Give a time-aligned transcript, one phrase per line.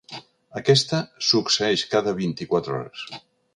[0.61, 3.07] Aquesta succeeix cada vint-i-quatre hores.